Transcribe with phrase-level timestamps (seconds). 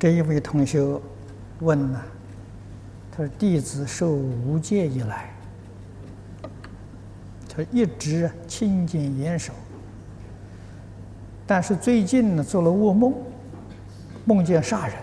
[0.00, 0.82] 这一位同学
[1.58, 2.00] 问呢，
[3.12, 5.30] 他说：“弟子受无戒以来，
[7.46, 9.52] 他一直清净严守，
[11.46, 13.12] 但是最近呢做了噩梦，
[14.24, 14.96] 梦见杀人。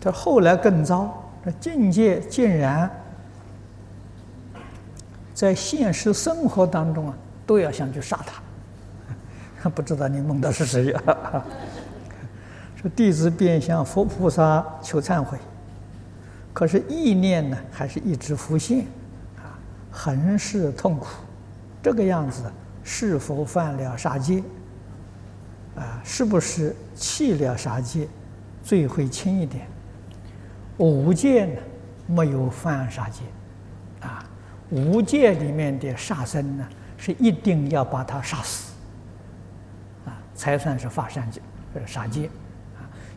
[0.00, 2.88] 他后来更糟，这境界竟然
[5.34, 7.14] 在现实生活当中啊，
[7.44, 9.68] 都要想去杀他。
[9.74, 11.02] 不知道你梦到是谁呀？”
[12.80, 15.36] 说弟子便向佛菩萨求忏悔，
[16.52, 18.86] 可是意念呢，还是一直浮现，
[19.36, 19.58] 啊，
[19.90, 21.08] 很是痛苦。
[21.82, 22.44] 这个样子
[22.84, 24.44] 是否犯了杀戒？
[25.74, 28.06] 啊，是不是弃了杀戒，
[28.62, 29.66] 罪会轻一点？
[30.76, 31.60] 五戒呢，
[32.06, 33.22] 没有犯杀戒，
[34.02, 34.24] 啊，
[34.70, 36.64] 五戒里面的杀生呢，
[36.96, 38.72] 是一定要把他杀死，
[40.06, 41.40] 啊，才算是发善戒，
[41.84, 42.30] 杀戒。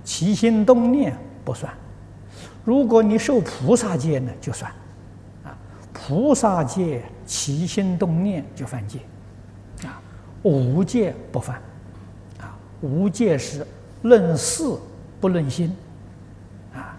[0.03, 1.71] 起心动念不算，
[2.66, 4.71] 如果你受菩萨戒呢，就算，
[5.44, 5.57] 啊，
[5.94, 8.99] 菩萨戒起心动念就犯戒，
[9.83, 10.02] 啊，
[10.44, 11.61] 无戒不犯，
[12.39, 13.66] 啊，无戒是
[14.03, 14.63] 论事
[15.19, 15.75] 不论心，
[16.73, 16.97] 啊，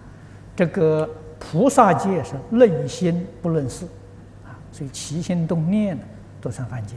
[0.55, 1.09] 这个
[1.39, 3.85] 菩萨戒是论心不论事，
[4.45, 6.03] 啊，所以起心动念呢
[6.41, 6.95] 都算犯戒。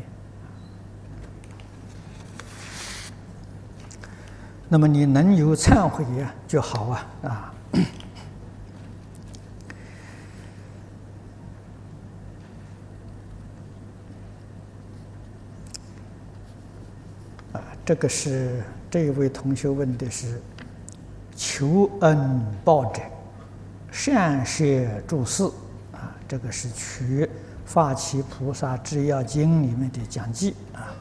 [4.68, 7.52] 那么你能有忏悔呀就好啊啊！
[17.84, 20.42] 这个是这一位同学问的是
[21.36, 23.00] 求恩报德、
[23.92, 24.64] 善摄
[25.06, 25.44] 诸事
[25.92, 27.24] 啊，这个是取
[27.64, 30.92] 《发起菩萨制要经》里面的讲记啊。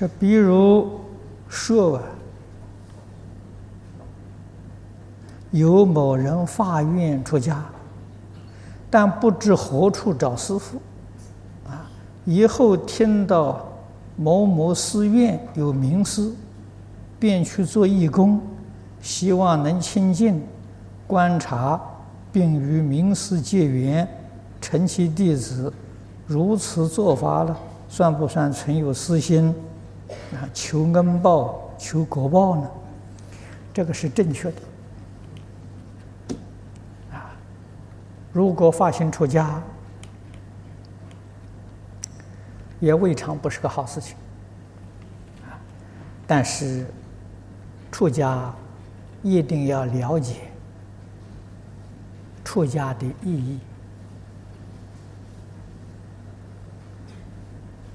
[0.00, 0.98] 这比如
[1.46, 2.02] 说啊，
[5.50, 7.62] 有某人发愿出家，
[8.88, 10.78] 但不知何处找师傅，
[11.68, 11.84] 啊，
[12.24, 13.68] 以后听到
[14.16, 16.32] 某某寺院有名师，
[17.18, 18.40] 便去做义工，
[19.02, 20.42] 希望能亲近、
[21.06, 21.78] 观察，
[22.32, 24.08] 并与名师结缘，
[24.62, 25.70] 成其弟子。
[26.26, 27.54] 如此做法了，
[27.86, 29.54] 算不算存有私心？
[30.32, 32.70] 啊，求恩报、求果报呢？
[33.72, 34.56] 这个是正确的。
[37.12, 37.30] 啊，
[38.32, 39.62] 如果发心出家，
[42.80, 44.16] 也未尝不是个好事情。
[46.26, 46.86] 但是
[47.90, 48.54] 出家
[49.22, 50.42] 一定要了解
[52.44, 53.58] 出家的意义。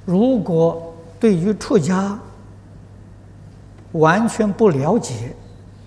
[0.06, 2.18] 如果对于出家
[3.94, 5.34] 完全不了解，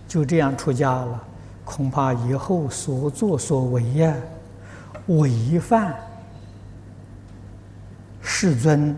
[0.07, 1.23] 就这样出家了，
[1.65, 4.15] 恐怕以后所作所为呀，
[5.07, 5.95] 违反
[8.23, 8.97] 世尊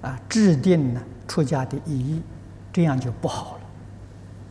[0.00, 2.22] 啊制定了出家的意义，
[2.72, 3.58] 这样就不好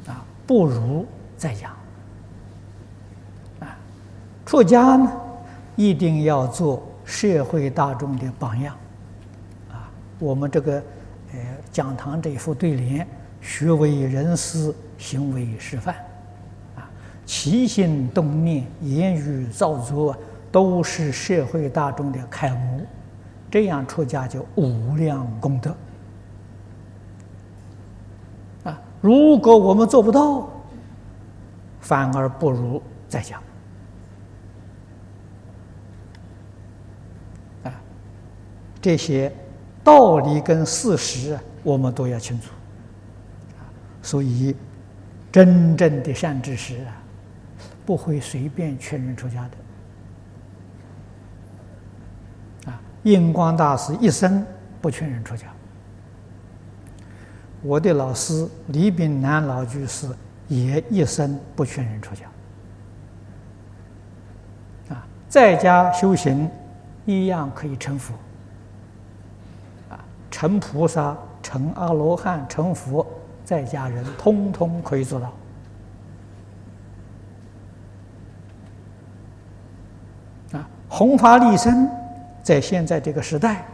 [0.05, 1.69] 了，啊，不如在家
[3.59, 3.75] 啊，
[4.45, 5.11] 出家呢，
[5.75, 8.75] 一定要做社会大众的榜样。
[10.19, 10.73] 我们这个，
[11.31, 11.39] 呃，
[11.71, 13.07] 讲堂这一副对联：
[13.39, 15.95] 学为人师，行为示范，
[16.75, 16.91] 啊，
[17.25, 20.13] 起心动念、言语造作，
[20.51, 22.81] 都是社会大众的楷模。
[23.49, 25.75] 这样出家就无量功德。
[28.65, 30.49] 啊，如果我们做不到，
[31.79, 33.41] 反而不如在家。
[37.63, 37.73] 啊，
[38.81, 39.33] 这些。
[39.83, 42.51] 道理跟事实，我们都要清楚。
[44.01, 44.55] 所以
[45.31, 46.95] 真正的善知识啊，
[47.85, 49.47] 不会随便劝人出家
[52.65, 52.71] 的。
[52.71, 54.45] 啊，印光大师一生
[54.81, 55.47] 不劝人出家。
[57.61, 60.07] 我的老师李炳南老居士
[60.47, 62.25] 也一生不劝人出家。
[64.95, 66.49] 啊，在家修行
[67.05, 68.13] 一样可以成佛。
[70.31, 73.05] 成菩萨、成阿罗汉、成佛，
[73.43, 75.33] 在家人通通可以做到。
[80.53, 81.89] 啊，弘法利生，
[82.43, 83.65] 在现在这个时代，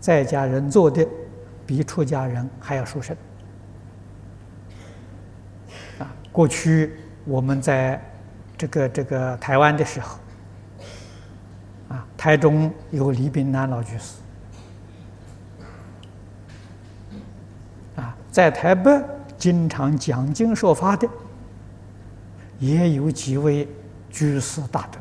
[0.00, 1.06] 在家人做的
[1.64, 3.16] 比出家人还要殊胜。
[5.98, 8.00] 啊，过去我们在
[8.56, 10.18] 这个这个台湾的时候，
[11.88, 14.20] 啊台中有李炳南老居士，
[18.36, 19.02] 在台北
[19.38, 21.08] 经常讲经说法的，
[22.58, 23.66] 也有几位
[24.10, 24.98] 居士大德。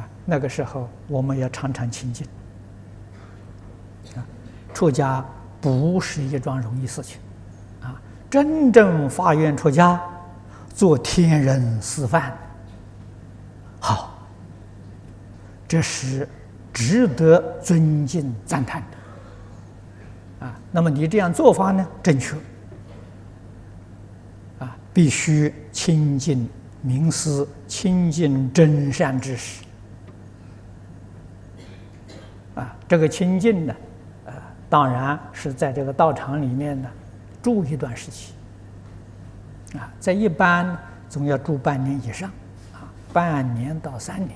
[0.00, 2.26] 啊，那个时候我们要常常亲近。
[4.16, 4.24] 啊，
[4.72, 5.22] 出家
[5.60, 7.20] 不是一桩容易事情，
[7.82, 10.00] 啊，真正发愿出家，
[10.74, 12.34] 做天人示范。
[13.78, 14.16] 好，
[15.68, 16.26] 这是
[16.72, 18.96] 值得尊敬赞叹的。
[20.44, 22.36] 啊，那么你这样做法呢，正确。
[24.58, 26.46] 啊，必须亲近
[26.82, 29.64] 名师，亲近真善知识。
[32.54, 33.74] 啊，这个亲近呢，
[34.26, 34.32] 呃，
[34.68, 36.90] 当然是在这个道场里面呢，
[37.42, 38.34] 住一段时期。
[39.78, 40.76] 啊，在一般
[41.08, 42.28] 总要住半年以上。
[42.74, 44.32] 啊半年到三年，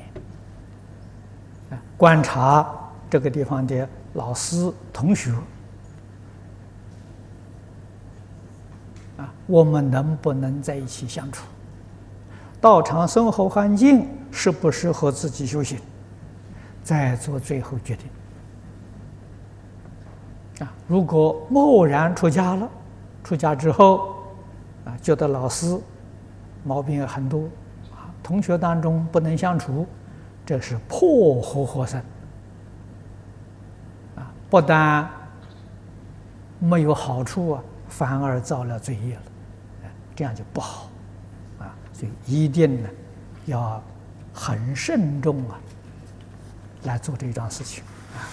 [1.71, 2.65] 啊，观察
[3.11, 5.33] 这个地方的老师、同学，
[9.49, 11.45] 我们能不能在一起相处？
[12.61, 15.79] 道场生活环境适不适合自己修行？
[16.85, 18.07] 再做最后决定。
[20.67, 22.69] 啊，如果贸然出家了，
[23.25, 24.15] 出家之后，
[24.85, 25.79] 啊，觉得老师
[26.65, 27.43] 毛病很多。
[27.91, 29.87] 啊同学当中不能相处，
[30.45, 31.99] 这是破活活生
[34.17, 34.31] 啊！
[34.51, 35.09] 不但
[36.59, 39.23] 没有好处啊，反而造了罪业了，
[40.19, 40.91] 这样就不好
[41.61, 41.73] 啊！
[41.93, 42.89] 所以一定呢，
[43.47, 43.81] 要
[44.35, 45.61] 很慎重啊，
[46.83, 47.85] 来做这一桩事情
[48.17, 48.27] 啊。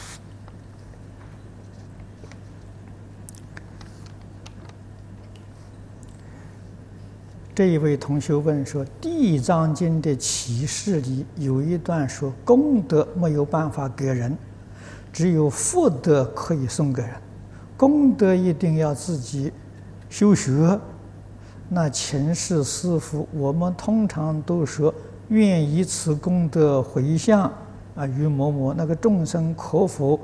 [7.53, 14.35] 这一位同学问说：“《地藏经》的启示里有一段说，功德没有办法给人，
[15.13, 17.11] 只有福德可以送给人。
[17.77, 19.53] 功德一定要自己
[20.09, 20.79] 修学。
[21.67, 24.93] 那前世师傅，我们通常都说
[25.29, 27.51] 愿以此功德回向
[27.95, 30.19] 啊，于某某那个众生，可否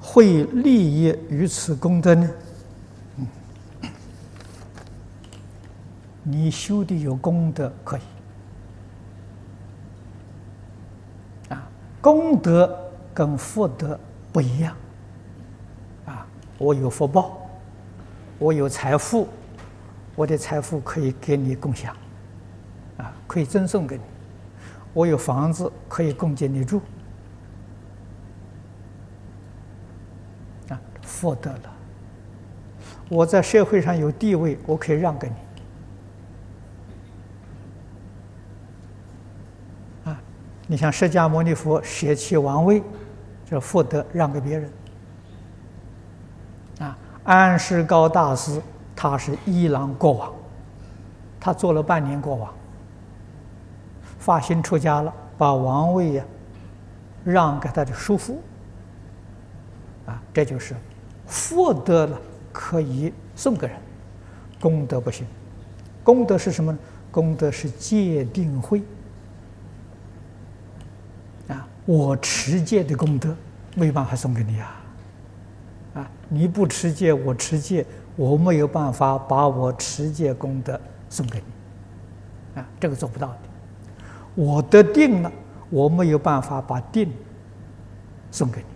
[0.00, 2.30] 会利益于此功德呢？”
[6.28, 8.00] 你修的有功德可以
[11.50, 11.68] 啊，
[12.00, 12.76] 功德
[13.14, 13.96] 跟福德
[14.32, 14.74] 不一样
[16.04, 16.26] 啊。
[16.58, 17.38] 我有福报，
[18.40, 19.28] 我有财富，
[20.16, 21.94] 我的财富可以给你共享
[22.96, 24.02] 啊，可以赠送给你。
[24.94, 26.80] 我有房子可以供给你住
[30.70, 31.72] 啊，福德了。
[33.10, 35.34] 我在社会上有地位，我可以让给你。
[40.10, 40.18] 啊
[40.66, 42.82] 你像释迦牟尼佛舍弃王位，
[43.48, 44.72] 这福德让给别人。
[46.80, 48.60] 啊，安世高大师
[48.96, 50.32] 他是伊朗国王，
[51.38, 52.52] 他做了半年国王，
[54.18, 56.24] 发心出家了，把王位呀
[57.22, 58.40] 让给他的叔父。
[60.06, 60.74] 啊，这就是
[61.26, 62.18] 福德了，
[62.52, 63.76] 可以送给人，
[64.60, 65.26] 功德不行。
[66.02, 66.78] 功德是什么呢？
[67.10, 68.82] 功德是戒定慧。
[71.48, 73.36] 啊我持戒的功德
[73.74, 74.82] 没办法送给你啊！
[75.94, 77.86] 啊，你不持戒，我持戒，
[78.16, 81.44] 我没有办法把我持戒功德送给你，
[82.60, 83.38] 啊，这个做不到的。
[84.34, 85.30] 我得定了，
[85.70, 87.12] 我没有办法把定
[88.30, 88.66] 送给你。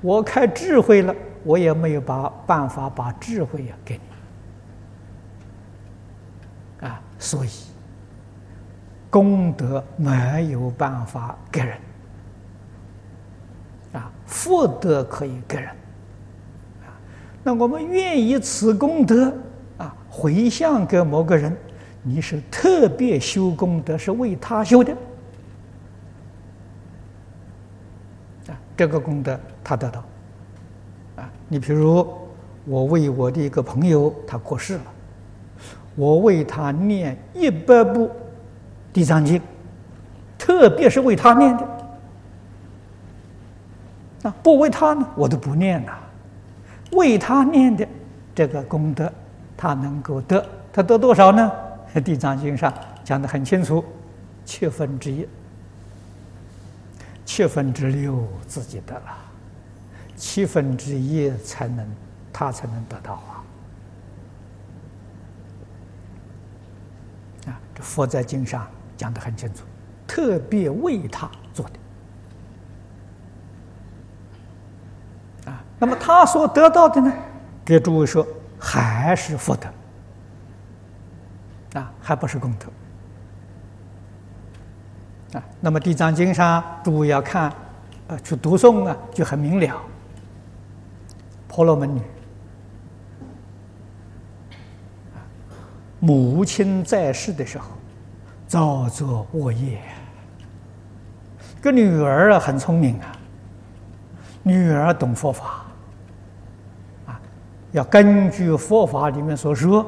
[0.00, 4.00] 我开智慧了，我也没有把办法把智慧呀给
[6.80, 6.86] 你。
[6.86, 7.50] 啊，所以
[9.10, 11.78] 功德没有办法给人。
[13.92, 15.70] 啊，福德可以给人，
[17.46, 19.32] 那我们愿意此功德
[19.76, 21.54] 啊回向给某个人，
[22.02, 24.92] 你是特别修功德，是为他修的，
[28.48, 30.02] 啊，这个功德他得到，
[31.16, 32.06] 啊，你比如
[32.64, 34.84] 我为我的一个朋友他过世了，
[35.94, 38.10] 我为他念一百部
[38.90, 39.38] 地藏经，
[40.38, 41.68] 特别是为他念的。
[44.22, 46.00] 那不为他呢，我都不念了。
[46.94, 47.86] 为他念的
[48.34, 49.12] 这个功德，
[49.56, 51.50] 他能够得，他得多少呢？
[52.02, 52.74] 《地藏经》上
[53.04, 53.84] 讲的很清楚，
[54.44, 55.28] 七分之一，
[57.24, 59.16] 七分之六自己得了，
[60.16, 61.88] 七分之一才能
[62.32, 63.44] 他才能得到啊！
[67.46, 69.62] 啊，这佛在经上讲的很清楚
[70.06, 71.64] 特别为他做
[75.44, 75.50] 的。
[75.52, 77.12] 啊，那么他所得到的呢，
[77.62, 78.26] 给诸位说，
[78.58, 79.68] 还是福德，
[81.78, 82.66] 啊，还不是功德。
[85.38, 87.52] 啊，那么《地藏经》上，诸位要看，
[88.06, 89.78] 呃，去读诵啊，就很明了。
[91.46, 92.00] 婆罗门女，
[96.00, 97.66] 母亲在世的时候，
[98.48, 99.82] 造作恶业。
[101.60, 103.12] 个女儿啊，很聪明啊，
[104.42, 105.63] 女儿懂佛法，
[107.74, 109.84] 要根据佛法里面所说，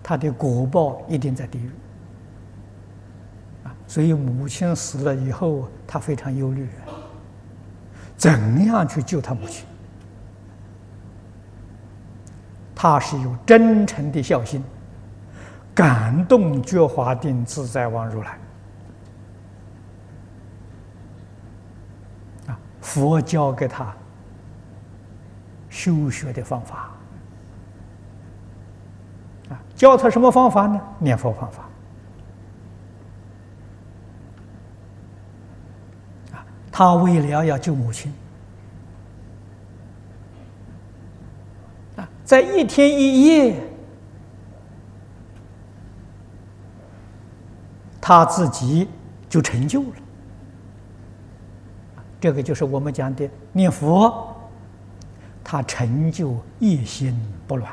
[0.00, 1.68] 他的果报一定在地狱
[3.64, 3.74] 啊。
[3.88, 6.68] 所以母亲死了以后，他非常忧虑，
[8.16, 9.66] 怎样去救他母亲？
[12.76, 14.62] 他是有真诚的孝心，
[15.74, 18.38] 感动觉华定自在王如来。
[22.46, 23.92] 啊，佛教给他
[25.68, 26.90] 修学的方法，
[29.76, 30.80] 教他什么方法呢？
[30.98, 31.62] 念佛方法。
[36.32, 38.12] 啊他为了要救母亲，
[41.96, 43.62] 啊，在一天一夜，
[47.98, 48.88] 他自己
[49.28, 49.96] 就成就了。
[52.20, 54.36] 这个就是我们讲的念佛，
[55.42, 57.72] 他成就一心不乱，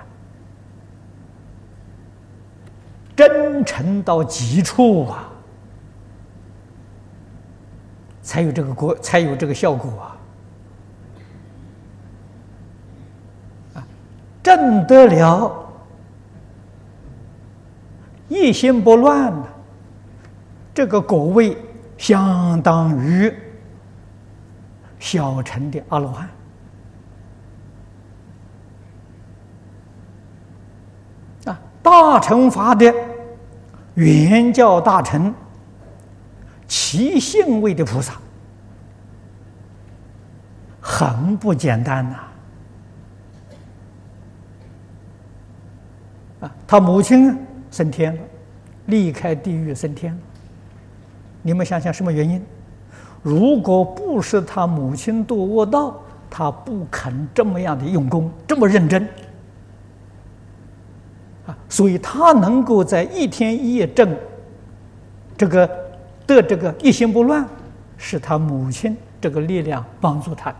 [3.63, 5.29] 真诚到极处啊。
[8.21, 10.17] 才有这个果，才有这个效果啊！
[13.75, 13.87] 啊，
[14.41, 15.69] 证得了
[18.29, 19.47] 一心不乱的
[20.73, 21.57] 这个果位，
[21.97, 23.33] 相当于
[24.99, 26.29] 小乘的阿罗汉
[31.43, 32.85] 啊，大乘法的
[33.95, 35.33] 原教大臣。
[36.65, 38.13] 其性位的菩萨
[40.81, 42.17] 很不简单呐！
[46.39, 47.37] 啊，他母亲
[47.69, 48.21] 升天了，
[48.87, 50.19] 离开地狱升天了。
[51.43, 52.43] 你们想想什么原因？
[53.21, 59.07] 如果不是他母亲堕恶道，他不肯这么样的用功，这么认真！
[61.73, 64.15] 所以他能够在一天一夜证
[65.35, 65.67] 这个。
[66.25, 67.45] 的这个一心不乱，
[67.97, 70.59] 是他母亲这个力量帮助他的。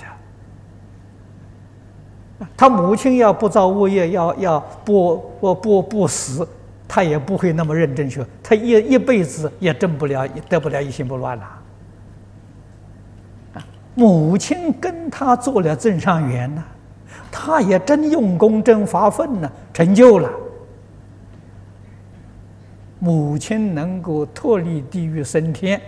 [2.58, 6.46] 他母亲要不造恶业，要要不不不不死，
[6.86, 11.50] 他也不会那么认真学，他一一辈子也证不了，也得不了一心不乱了。
[13.96, 16.62] 母亲跟他做了正上缘呢，
[17.32, 20.29] 他也真用功，真发奋呢，成就了。
[23.03, 25.81] 母亲能够脱离地狱升天，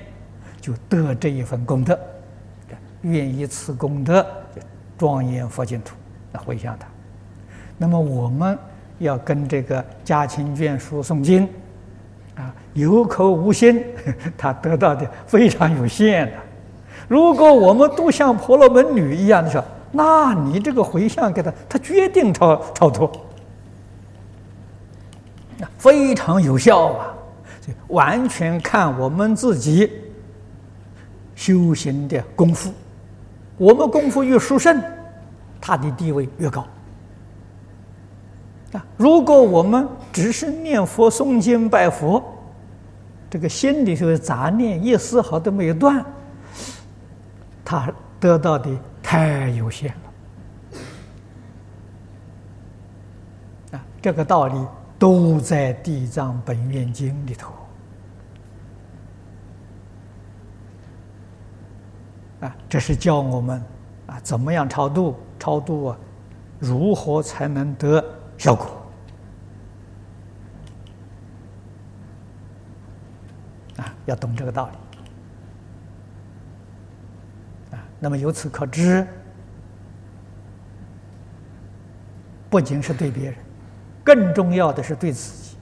[0.59, 1.97] 就得这一份功德，
[3.03, 4.25] 愿以此功德
[4.97, 5.95] 庄严佛净土，
[6.33, 6.85] 来回向他。
[7.77, 8.59] 那么我们
[8.99, 11.47] 要跟这个家亲眷属诵经，
[12.35, 13.81] 啊，有口无心，
[14.37, 16.33] 他得到的非常有限的。
[17.07, 23.09] 如果我们都像婆罗门女一样的说，那你这个回向给他，他决定超超脱。
[25.77, 27.13] 非常有效啊！
[27.87, 29.91] 完全看我们自己
[31.35, 32.71] 修行的功夫，
[33.57, 34.79] 我们功夫越殊胜，
[35.59, 36.63] 他的地位越高。
[38.73, 42.23] 啊，如果我们只是念佛、诵经、拜佛，
[43.29, 46.05] 这个心里头的杂念一丝毫都没有断，
[47.63, 48.69] 他得到的
[49.01, 49.89] 太有限
[53.71, 53.77] 了。
[53.77, 54.55] 啊，这个道理。
[54.97, 57.53] 都在《地藏本愿经》里头
[62.39, 63.61] 啊，这是教我们
[64.07, 65.15] 啊，怎么样超度？
[65.37, 65.97] 超度啊，
[66.59, 68.03] 如何才能得
[68.37, 68.65] 效果？
[73.77, 74.77] 啊，要懂这个道理
[77.75, 77.83] 啊。
[77.99, 79.05] 那么由此可知，
[82.49, 83.44] 不仅是对别人。
[84.05, 85.57] 更重要的是对自己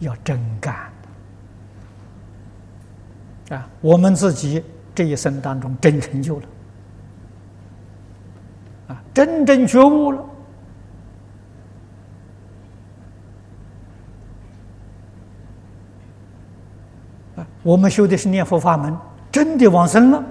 [0.00, 0.74] 要真干。
[3.50, 3.68] 啊！
[3.80, 4.62] 我们自己
[4.94, 6.42] 这一生当中真成就了。
[8.88, 10.24] 啊，真正觉悟了。
[17.36, 18.96] 啊，我们修的是念佛法门，
[19.32, 20.24] 真的往生了，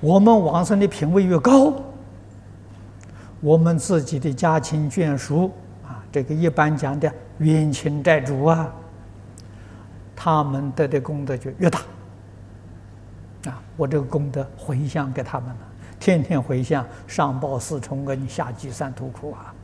[0.00, 1.74] 我们往生的品位越高，
[3.40, 5.52] 我们自己的家亲眷属，
[6.12, 8.72] 这个一般讲的冤亲债主啊，
[10.16, 11.80] 他们得的功德就越大。
[13.46, 15.56] 啊，我这个功德回向给他们了，
[15.98, 19.54] 天天回向，上报四重恩，下济三途苦啊，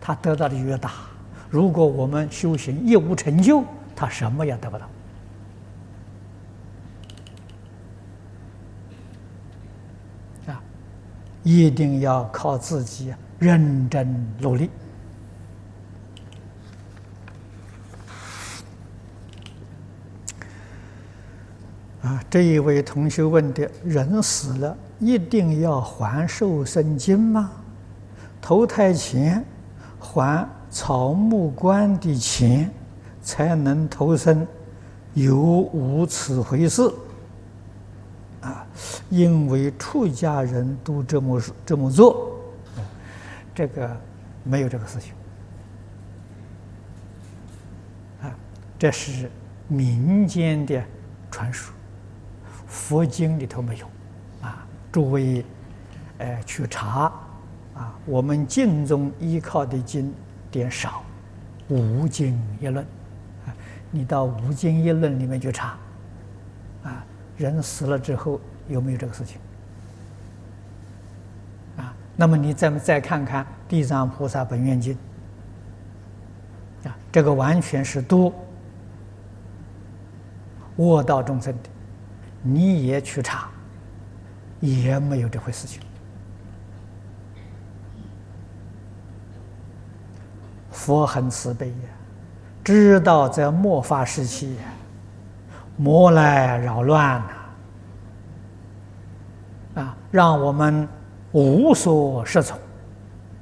[0.00, 0.92] 他得到的越大。
[1.50, 3.62] 如果我们修行一无成就，
[3.94, 4.86] 他什么也得不到。
[10.46, 10.62] 啊，
[11.42, 14.70] 一定要靠自己认真努力。
[22.06, 27.50] 啊，这一位同学问的：人死了一定要还寿生金吗？
[28.40, 29.44] 投胎前
[29.98, 30.48] 还？
[30.68, 32.70] 草木官的钱
[33.22, 34.46] 才能投生，
[35.14, 36.82] 有无此回事？
[38.42, 38.66] 啊，
[39.08, 42.38] 因为出家人都这么这么做，
[43.54, 43.96] 这个
[44.42, 45.12] 没有这个事情。
[48.22, 48.36] 啊，
[48.78, 49.30] 这是
[49.68, 50.82] 民间的
[51.30, 51.72] 传说，
[52.76, 53.86] 佛经里头没有。
[54.42, 55.44] 啊，诸位，
[56.18, 57.12] 呃，去查，
[57.74, 60.12] 啊，我们经中依靠的经。
[60.48, 61.02] 点少，
[61.68, 62.82] 无经一论，
[63.44, 63.52] 啊，
[63.90, 65.76] 你到无经一论里面去查，
[66.82, 67.04] 啊，
[67.36, 69.38] 人死了之后有没有这个事情？
[71.76, 74.96] 啊，那么你再再看看《地藏菩萨本愿经》，
[76.88, 78.32] 啊，这个完全是度
[80.76, 81.68] 卧道众生的，
[82.46, 83.48] 你也去查，
[84.60, 85.80] 也没有这回事情。
[90.70, 91.88] 佛很慈悲呀，
[92.62, 94.56] 知道在末法时期，
[95.76, 97.20] 魔来扰乱
[99.74, 100.88] 呐，啊，让我们
[101.32, 102.56] 无所适从，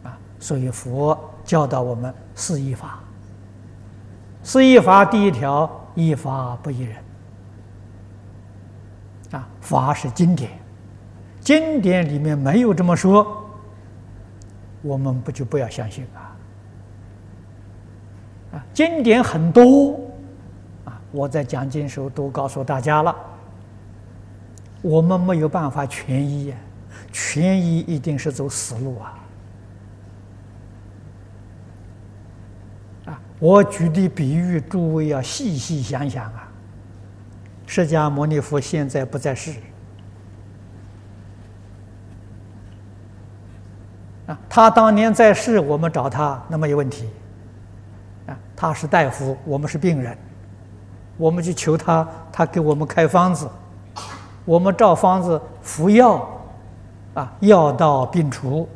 [0.05, 2.99] 啊，所以佛教导我们四依法。
[4.43, 6.97] 四依法第一条，依法不依人。
[9.35, 10.51] 啊，法是经典，
[11.41, 13.45] 经典里面没有这么说，
[14.81, 16.31] 我们不就不要相信啊？
[18.73, 19.99] 经典很多，
[20.85, 23.15] 啊，我在讲经时候都告诉大家了。
[24.81, 26.55] 我们没有办法全依，
[27.11, 29.19] 全依一定是走死路啊！
[33.07, 36.49] 啊，我举的比喻，诸位要细细想想啊。
[37.67, 39.53] 释迦牟尼佛现在不在世，
[44.27, 47.09] 啊，他当年在世，我们找他，那没有问题。
[48.27, 48.37] 啊。
[48.57, 50.17] 他是大夫，我们是病人，
[51.17, 53.49] 我们去求他，他给我们开方子，
[54.45, 56.29] 我们照方子服药，
[57.15, 58.69] 啊，药到病除。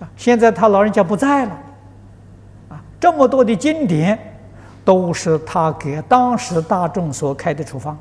[0.00, 1.58] 啊，现在他老人家不在了，
[2.70, 4.31] 啊，这么多的经典，
[4.84, 7.98] 都是他给当时大众所开的处方，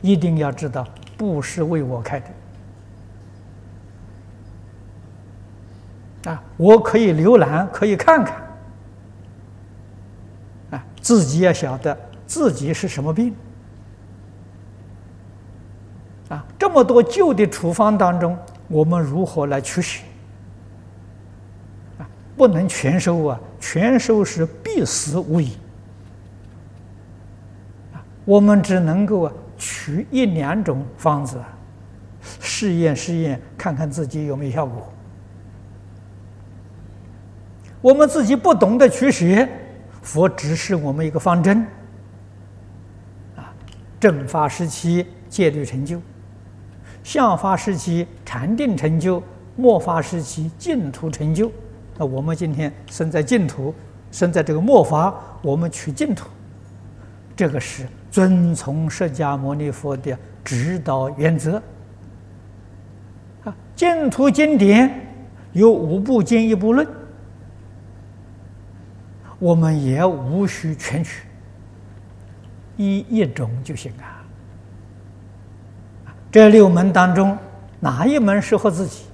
[0.00, 2.26] 一定要知道，不是为我开的。
[6.30, 8.36] 啊，我可以浏览，可以看看，
[10.70, 13.34] 啊，自己要晓得自己是什么病，
[16.28, 20.02] 啊，这么多旧的处方当中，我们如何来取舍？
[22.40, 25.52] 不能全收啊，全收是必死无疑，
[27.92, 31.38] 啊，我们只能够啊取一两种方子，
[32.40, 34.90] 试验试验，看看自己有没有效果。
[37.82, 39.46] 我们自己不懂得取舍，
[40.00, 41.66] 佛指示我们一个方针：
[43.36, 43.52] 啊，
[44.00, 46.00] 正法时期戒律成就，
[47.04, 49.22] 相法时期禅定成就，
[49.56, 51.52] 末法时期净土成就。
[52.00, 53.74] 那我们今天生在净土，
[54.10, 56.30] 生在这个末法，我们取净土，
[57.36, 61.62] 这个是遵从释迦牟尼佛的指导原则。
[63.44, 64.90] 啊，净土经典
[65.52, 66.88] 有五部经一部论。
[69.38, 71.26] 我们也无需全取，
[72.78, 74.24] 一一种就行啊。
[76.32, 77.36] 这六门当中，
[77.78, 79.04] 哪一门适合自己？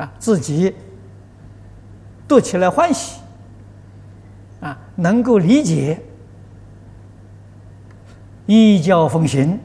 [0.00, 0.74] 啊，自己
[2.26, 3.20] 读起来欢喜，
[4.60, 6.00] 啊，能够理解，
[8.46, 9.60] 依教奉行，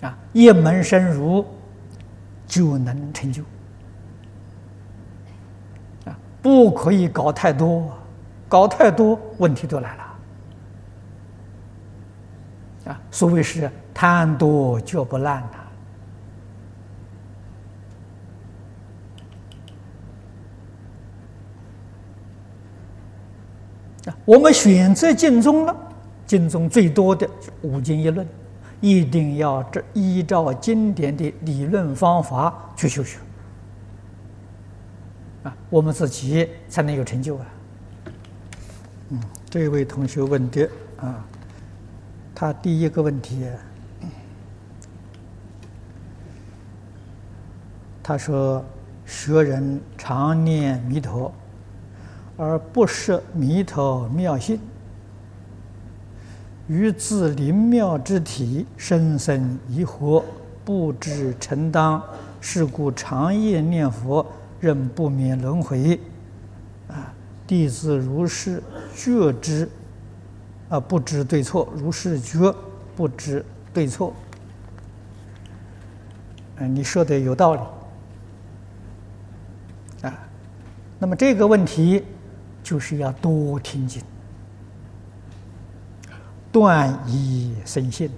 [0.00, 1.46] 啊，一门深入，
[2.46, 3.42] 就能成就。
[6.06, 7.90] 啊不可以搞太多，
[8.48, 10.02] 搞太多，问题都来了。
[12.86, 15.63] 啊，所谓是贪多嚼不烂呐。
[24.24, 25.76] 我们选择经宗了，
[26.26, 27.28] 经宗最多的
[27.62, 28.26] 五经一论，
[28.80, 33.18] 一定要这依照经典的理论方法去修学。
[35.42, 37.46] 啊，我们自己才能有成就啊。
[39.10, 41.24] 嗯，这位同学问的啊。
[42.36, 43.46] 他第一个问题，
[48.02, 48.62] 他说
[49.06, 51.32] ：“学人常念弥陀，
[52.36, 54.58] 而不失弥陀妙性，
[56.68, 60.22] 于自灵妙之体深深疑惑，
[60.64, 62.02] 不知承当，
[62.40, 64.26] 是故长夜念佛，
[64.60, 66.00] 仍不免轮回。
[66.88, 67.12] 啊，
[67.46, 68.62] 弟子如是
[68.94, 69.68] 觉知。”
[70.70, 72.52] 啊，不知对错，如是觉，
[72.96, 74.14] 不知对错。
[76.56, 77.60] 嗯，你说的有道理。
[80.08, 80.18] 啊，
[80.98, 82.02] 那么这个问题
[82.64, 84.02] 就是要多听经，
[86.50, 88.10] 断疑生信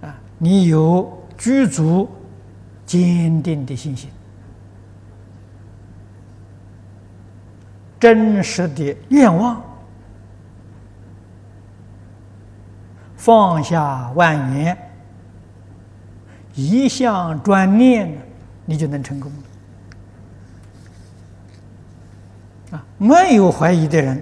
[0.00, 0.06] 呐。
[0.06, 2.08] 啊，你有具足
[2.86, 4.08] 坚定的信心。
[7.98, 9.62] 真实的愿望，
[13.16, 14.76] 放下万缘，
[16.54, 18.16] 一向专念，
[18.64, 19.38] 你就能成功了。
[22.72, 24.20] 啊，没有怀疑的人，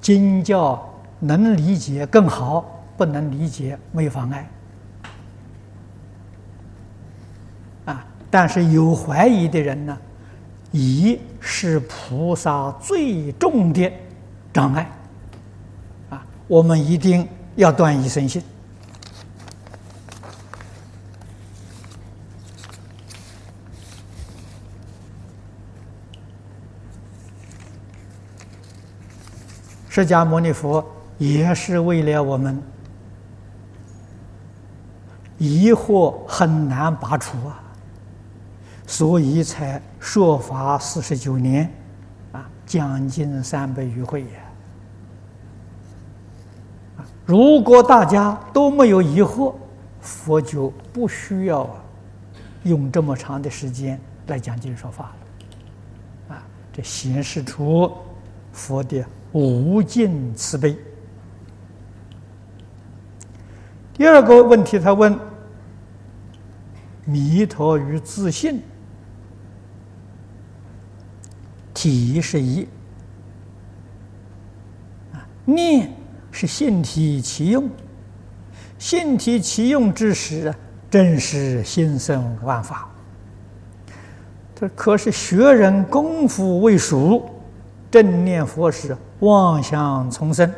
[0.00, 4.50] 经教能理解更好，不能理解没有妨碍。
[7.84, 9.96] 啊，但是有怀疑的人呢？
[10.72, 13.90] 疑是菩萨最重的
[14.52, 14.90] 障碍，
[16.10, 18.42] 啊，我们一定要断疑生信。
[29.96, 32.62] 释迦牟尼佛也是为了我们
[35.38, 37.58] 疑惑很难拔除啊。
[38.86, 41.72] 所以才说法四十九年，
[42.32, 44.28] 啊，将近三百余回呀。
[47.24, 49.54] 如果大家都没有疑惑，
[49.98, 51.74] 佛就不需要
[52.64, 55.04] 用这么长的时间来讲经说法
[56.28, 56.34] 了。
[56.36, 57.90] 啊，这显示出
[58.52, 59.02] 佛的
[59.36, 60.74] 无尽慈悲。
[63.92, 65.18] 第二个问题，他问：
[67.04, 68.62] 弥陀与自信。
[71.74, 72.66] 体是一
[75.12, 75.92] 啊，念
[76.30, 77.68] 是性体其用，
[78.78, 80.56] 性体其用之时啊，
[80.90, 82.90] 正是心生万法。
[84.54, 87.28] 这可是学人功夫未熟，
[87.96, 90.52] 正念佛时妄想丛生。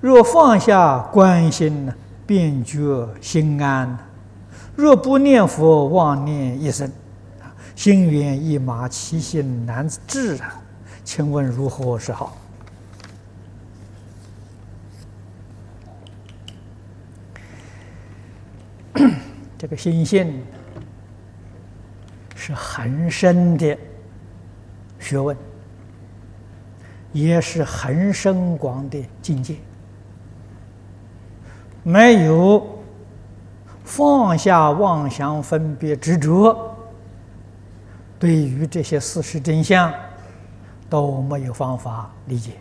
[0.00, 1.94] 若放下观心呢，
[2.26, 3.96] 便觉心安；
[4.74, 6.90] 若不念佛，妄念一生。
[7.76, 10.60] 心猿意马，其心难治啊！
[11.04, 12.36] 请问如何是好？
[19.56, 20.42] 这个心性
[22.34, 23.78] 是很深的
[24.98, 25.36] 学问，
[27.12, 29.56] 也是很深广的境界。
[31.82, 32.66] 没有
[33.84, 36.74] 放下妄想、分别、执着。
[38.18, 39.92] 对于这些事实真相
[40.88, 42.52] 都没有方法理解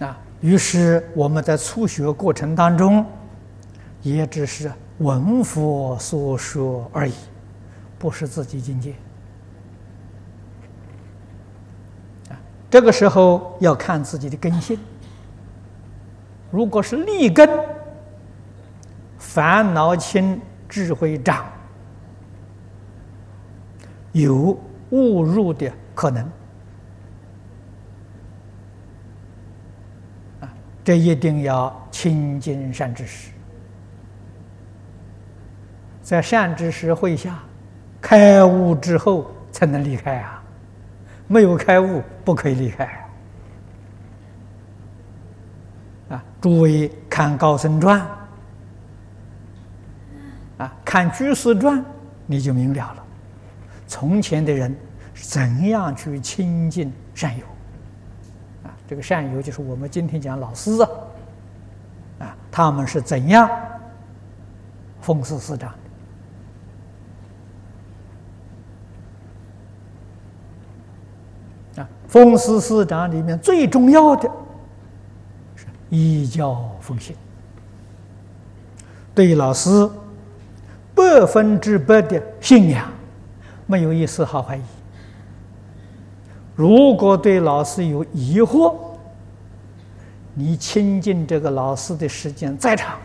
[0.00, 3.04] 啊，于是我们在初学过程当中，
[4.02, 7.14] 也只是闻佛所说而已，
[7.98, 8.94] 不是自己境界
[12.30, 12.38] 啊。
[12.70, 14.78] 这个时候要看自己的根性，
[16.50, 17.48] 如果是立根。
[19.20, 21.44] 烦恼轻，智慧长，
[24.12, 24.58] 有
[24.90, 26.24] 误入的可能
[30.40, 30.48] 啊！
[30.82, 33.32] 这一定要亲近善知识，
[36.00, 37.38] 在善知识会下
[38.00, 40.42] 开悟之后才能离开啊！
[41.26, 42.84] 没有开悟，不可以离开
[46.08, 48.00] 啊，诸位看《高僧传》，
[50.62, 51.78] 啊，看《居士传》，
[52.24, 53.04] 你就明了了。
[53.86, 54.74] 从前的人
[55.14, 57.44] 怎样去亲近善友？
[58.64, 60.88] 啊，这个善友就是我们今天讲老师啊，
[62.20, 63.50] 啊，他们是怎样
[65.00, 65.74] 奉事师长？
[71.78, 74.28] 啊，奉事师长里面最重要的
[75.54, 77.14] 是依教奉行，
[79.14, 79.88] 对老师
[80.94, 82.86] 百分之百的信仰。
[83.70, 84.62] 没有一丝毫怀疑。
[86.56, 88.74] 如果对老师有疑惑，
[90.32, 92.98] 你亲近这个老师的时间再长，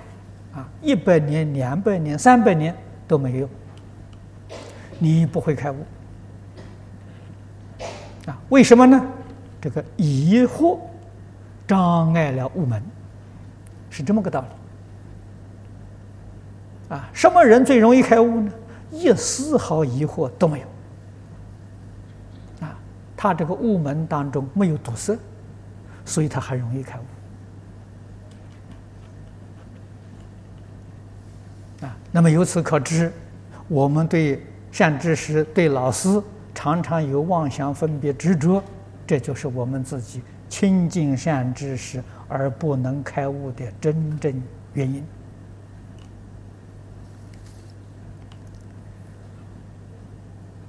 [0.53, 2.73] 啊，一百年、两百年、三百年
[3.05, 3.49] 都没有，
[4.99, 5.75] 你不会开悟。
[8.25, 9.05] 啊，为什么呢？
[9.61, 10.79] 这个疑惑
[11.67, 12.81] 障碍了悟门，
[13.89, 14.47] 是这么个道理。
[16.95, 18.51] 啊，什么人最容易开悟呢？
[18.91, 20.67] 一丝毫疑惑都没有，
[22.67, 22.77] 啊，
[23.17, 25.17] 他这个悟门当中没有堵塞，
[26.05, 26.99] 所以他很容易开
[31.79, 31.85] 悟。
[31.85, 33.11] 啊，那么由此可知，
[33.67, 36.21] 我们对善知识、对老师
[36.53, 38.63] 常常有妄想、分别、执着，
[39.05, 44.41] 这就是我们自己亲近善知识而不能开悟的真正
[44.73, 45.03] 原因。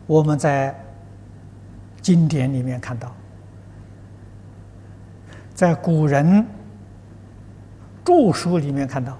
[0.07, 0.79] 我们在
[2.03, 3.15] 经典里面看到，
[5.55, 6.47] 在古人
[8.05, 9.17] 著书里面看到，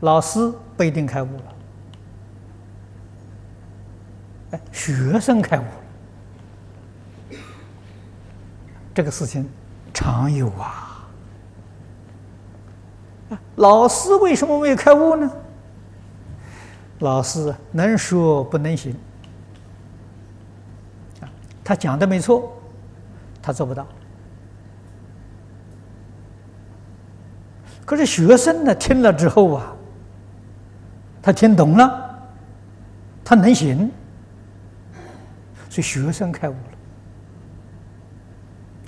[0.00, 1.53] 老师不一定开悟了，
[4.72, 5.64] 学生开悟，
[8.94, 9.48] 这个事情
[9.92, 11.08] 常有啊。
[13.56, 15.30] 老师为什么没有开悟呢？
[17.00, 18.94] 老师能说不能行，
[21.62, 22.52] 他讲的没错，
[23.42, 23.86] 他做不到。
[27.84, 29.76] 可是学生呢，听了之后啊，
[31.20, 32.18] 他听懂了，
[33.24, 33.90] 他能行，
[35.74, 36.58] 所以学生开悟了。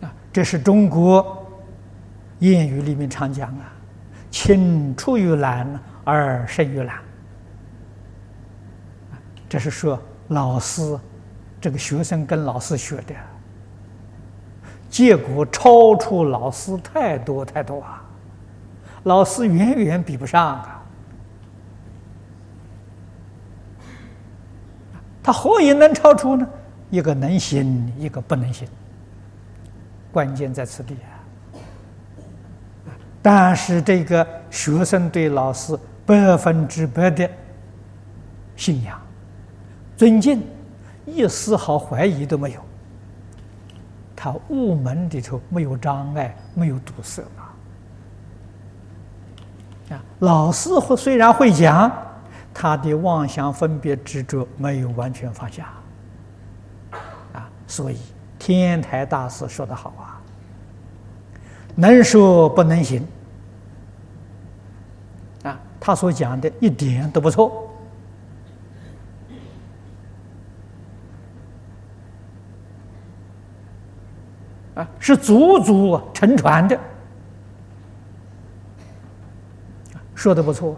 [0.07, 1.45] 啊，这是中国
[2.39, 3.73] 谚语里面常讲啊
[4.31, 5.69] ，“青出于蓝
[6.05, 6.97] 而胜于蓝。”
[9.51, 10.97] 这是说老师，
[11.61, 13.17] 这个学生跟老师学的，
[14.89, 18.01] 结果超出老师太多太多啊！
[19.03, 20.85] 老师远远比不上啊！
[25.21, 26.49] 他何以能超出呢？
[26.91, 28.69] 一个能行，一个不能行，
[30.13, 31.19] 关键在此地啊！
[33.21, 37.29] 但是这个学生对老师百分之百的
[38.55, 39.01] 信仰。
[39.97, 40.43] 尊敬，
[41.07, 42.61] 一丝毫怀疑都没有。
[44.15, 47.51] 他悟门里头没有障碍，没有堵塞啊。
[49.91, 51.91] 啊，老师会虽然会讲，
[52.55, 55.69] 他的妄想分别执着没有完全放下。
[57.67, 57.99] 所以
[58.39, 60.23] 天台大师说的好啊，
[61.75, 63.05] 能说不能行。
[65.43, 67.63] 啊，他所讲的一点都不错。
[74.75, 76.79] 啊，是祖祖承传的，
[80.15, 80.77] 说的不错。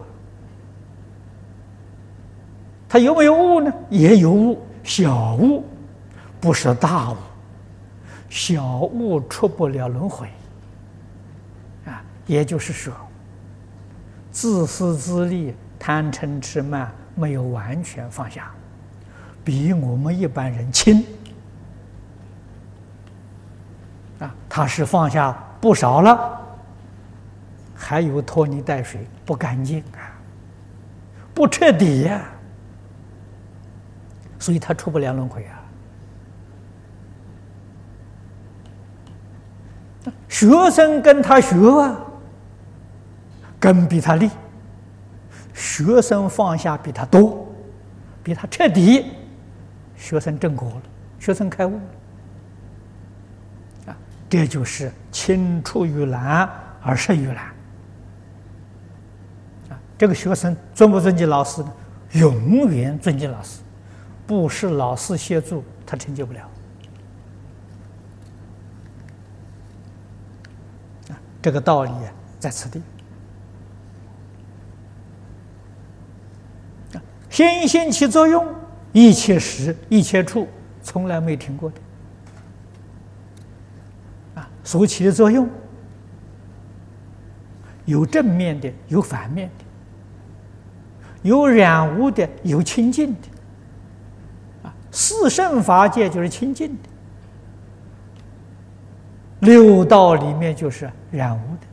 [2.88, 3.72] 他有没有悟呢？
[3.90, 5.64] 也有悟，小悟，
[6.40, 7.16] 不是大悟。
[8.28, 10.28] 小悟出不了轮回。
[11.86, 12.92] 啊，也就是说，
[14.30, 18.50] 自私自利、贪嗔痴慢没有完全放下，
[19.42, 21.02] 比我们一般人轻。
[24.20, 26.40] 啊，他是放下不少了，
[27.74, 30.12] 还有拖泥带水，不干净啊，
[31.32, 32.22] 不彻底呀，
[34.38, 35.57] 所以他出不了轮回啊。
[40.28, 41.98] 学生跟他学啊，
[43.58, 44.30] 根比他利，
[45.54, 47.46] 学生放下比他多，
[48.22, 49.06] 比他彻底，
[49.96, 50.82] 学生正果了，
[51.18, 51.80] 学生开悟了。
[54.30, 56.46] 这就是青出于蓝
[56.82, 57.36] 而胜于蓝
[59.70, 59.80] 啊！
[59.96, 61.72] 这个学生尊不尊敬老师呢？
[62.12, 63.60] 永远尊敬老师，
[64.26, 66.40] 不是老师协助他成就不了
[71.48, 71.90] 这个道理
[72.38, 72.82] 在此地。
[77.30, 78.46] 心性起作用，
[78.92, 80.46] 一切时一切处，
[80.82, 81.76] 从来没停过的。
[84.34, 85.48] 啊，所起的作用，
[87.86, 89.64] 有正面的，有反面的，
[91.22, 93.20] 有染污的，有清净的。
[94.64, 96.87] 啊，四圣法界就是清净的。
[99.48, 101.66] 六道里面就是染污的，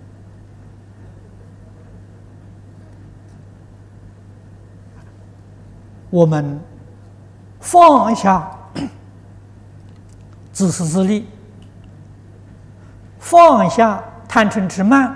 [6.10, 6.58] 我们
[7.60, 8.50] 放下
[10.54, 11.28] 自私自利，
[13.20, 15.14] 放下贪嗔痴慢，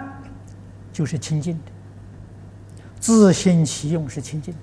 [0.91, 1.71] 就是清净的；
[2.99, 4.59] 自心其用是清净的。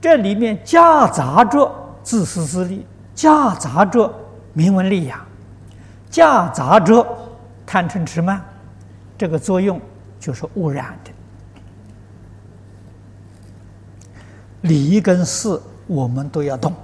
[0.00, 1.68] 这里面夹杂着
[2.04, 4.14] 自私自利，夹杂着
[4.52, 5.26] 名闻利养。
[6.10, 7.06] 夹杂着
[7.64, 8.44] 贪嗔痴慢，
[9.16, 9.80] 这个作用
[10.18, 11.10] 就是污染的。
[14.62, 16.74] 理跟事我们都要动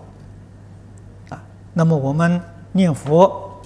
[1.29, 1.43] 啊。
[1.75, 2.41] 那么我们
[2.73, 3.61] 念佛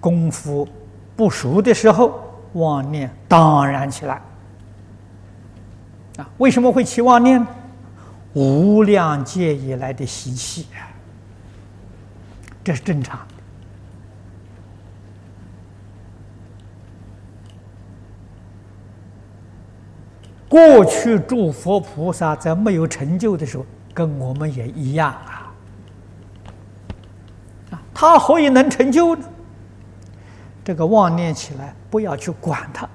[0.00, 0.68] 功夫
[1.16, 2.20] 不熟的时候，
[2.54, 4.20] 妄念当然起来
[6.18, 6.28] 啊。
[6.38, 7.46] 为什么会起妄念？
[8.34, 10.66] 无量劫以来的习气，
[12.64, 13.20] 这是正常。
[20.54, 25.52] 过去诸佛菩萨在没有成就的时候，跟我们也一样啊。
[27.72, 29.24] 啊，他何以能成就呢？
[30.62, 32.88] 这个妄念起来，不要去管它，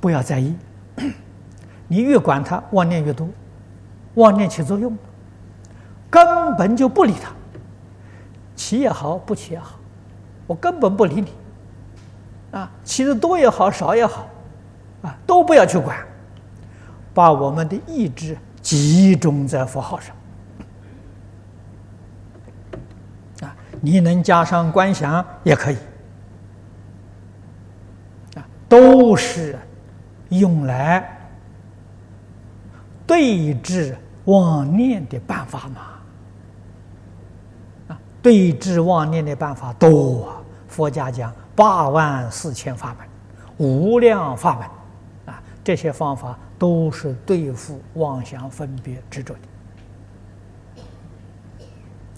[0.00, 0.56] 不要在意。
[1.88, 3.28] 你越管它，妄念越多，
[4.14, 4.96] 妄念起作用，
[6.08, 7.30] 根本就不理他。
[8.54, 9.78] 起也好，不起也好，
[10.46, 11.34] 我根本不理你。
[12.52, 14.26] 啊，起的多也好，少也好。
[15.36, 15.94] 都不要去管，
[17.12, 20.16] 把我们的意志集中在佛号上。
[23.42, 25.76] 啊，你能加上观想也可以。
[28.34, 29.58] 啊，都是
[30.30, 31.06] 用来
[33.06, 33.94] 对治
[34.24, 35.80] 妄念的办法嘛。
[37.88, 43.06] 啊，对治妄念的办法多，佛家讲八万四千法门，
[43.58, 44.66] 无量法门。
[45.66, 49.34] 这些方法都是对付妄想分别执着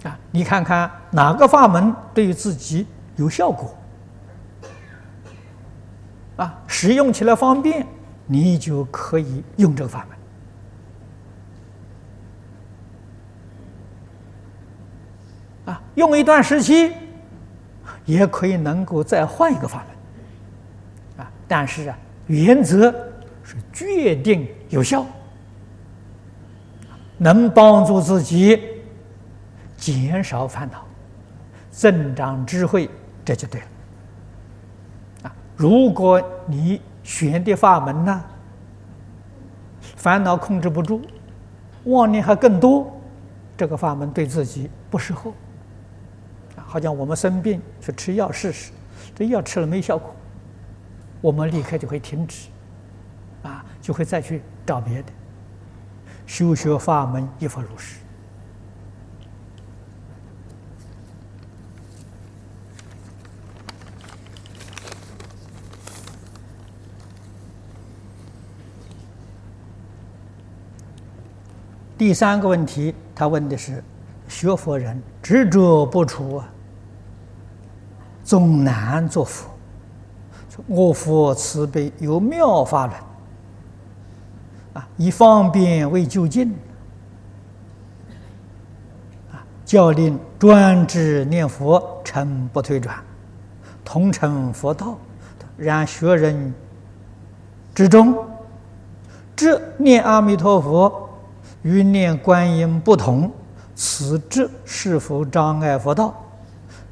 [0.02, 0.18] 的啊！
[0.30, 3.74] 你看看哪个法门对于自己有效果
[6.37, 6.62] 啊？
[6.66, 7.87] 使用起来方便，
[8.26, 10.06] 你就可以用这个法
[15.64, 15.82] 门啊。
[15.94, 16.92] 用一段时期，
[18.04, 19.87] 也可以能够再换一个法
[21.16, 21.30] 门啊。
[21.48, 23.08] 但是啊，原则。
[23.48, 25.06] 是决定有效，
[27.16, 28.61] 能帮助自己
[29.78, 30.84] 减少烦恼、
[31.70, 32.90] 增长智慧，
[33.24, 33.66] 这就对了。
[35.22, 38.24] 啊，如果你选的法门呢，
[39.96, 41.00] 烦恼控制不住，
[41.84, 43.00] 妄念还更多，
[43.56, 45.32] 这个法门对自己不适合。
[46.54, 48.72] 好像我们生病去吃药试试，
[49.14, 50.14] 这药吃了没效果，
[51.22, 52.48] 我们立刻就会停止。
[53.88, 55.11] 就会再去找别的
[56.27, 58.01] 修学法门，一佛如是。
[71.97, 73.82] 第三个问题，他问的是：
[74.28, 76.53] 学佛人执着不除啊，
[78.22, 79.51] 总难作佛。
[80.66, 82.86] 我佛慈悲有妙法
[84.97, 86.55] 以方便为就近，
[89.31, 92.97] 啊，教令专制念佛，诚不退转，
[93.85, 94.99] 同成佛道。
[95.57, 96.55] 然学人
[97.74, 98.16] 之中，
[99.35, 101.11] 这念阿弥陀佛
[101.62, 103.33] 与念观音不同，
[103.74, 106.14] 此智是否障碍佛道？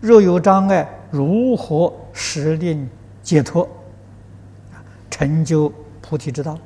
[0.01, 2.89] 若有障碍，如何使令
[3.22, 3.68] 解脱，
[5.09, 6.59] 成就菩提之道？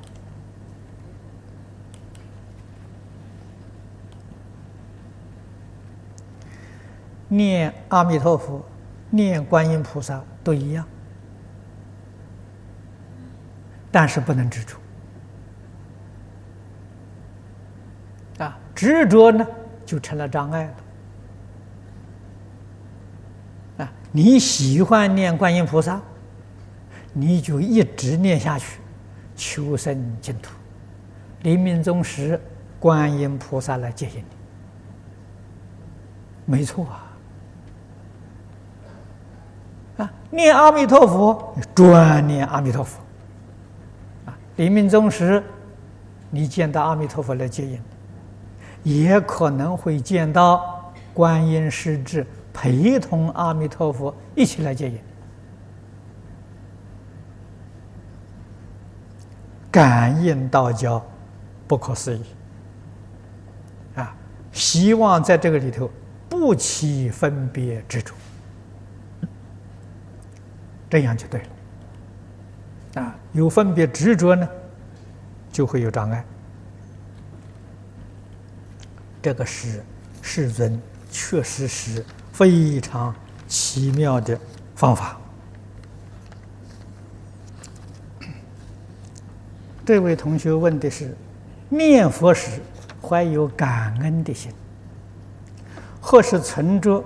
[7.32, 8.60] 念阿弥陀佛，
[9.08, 10.84] 念观音菩萨都一样，
[13.90, 14.76] 但是不能执着。
[18.44, 19.46] 啊，执着呢
[19.86, 20.64] 就成了障碍
[23.76, 23.84] 了。
[23.84, 26.02] 啊，你喜欢念观音菩萨，
[27.12, 28.80] 你就一直念下去，
[29.36, 30.52] 求生净土。
[31.42, 32.40] 临命终时，
[32.80, 34.24] 观音菩萨来接引你，
[36.44, 37.06] 没错啊！
[39.98, 42.98] 啊，念阿弥陀佛，专念阿弥陀佛。
[44.26, 45.42] 啊，临命终时，
[46.30, 47.80] 你见到阿弥陀佛来接引，
[48.82, 54.98] 也可能会见到观音师智陪同阿弥陀佛一起来接引。
[59.70, 61.00] 感应道交，
[61.68, 62.22] 不可思议
[63.94, 64.14] 啊！
[64.50, 65.88] 希望在这个里头
[66.28, 68.12] 不起分别执着，
[70.90, 73.16] 这样就对了啊！
[73.32, 74.48] 有分别执着呢，
[75.52, 76.24] 就会有障碍。
[79.22, 79.84] 这个是
[80.20, 83.14] 世尊确实是非常
[83.46, 84.36] 奇妙的
[84.74, 85.16] 方法。
[89.86, 91.16] 这位同学问的是：
[91.68, 92.60] 念佛时
[93.00, 94.52] 怀有感恩的心，
[96.00, 97.04] 或是存着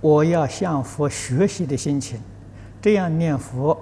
[0.00, 2.20] 我要向佛学习的心情，
[2.84, 3.74] 这样念佛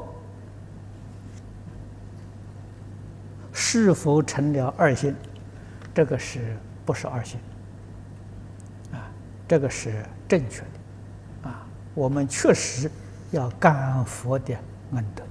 [3.52, 5.12] 是否成了二心？
[5.92, 7.40] 这个是不是二心？
[8.92, 9.10] 啊，
[9.48, 11.50] 这个是正确的。
[11.50, 12.88] 啊，我们确实
[13.32, 14.56] 要感佛的
[14.92, 15.24] 恩德，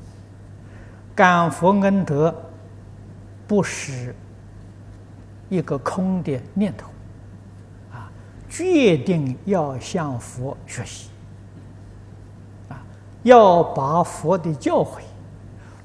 [1.15, 2.35] 感佛恩德。
[3.47, 4.13] 不是
[5.47, 6.89] 一个空的念头，
[7.93, 8.11] 啊，
[8.49, 11.09] 决定要向佛学习，
[13.23, 14.99] 要把佛的教诲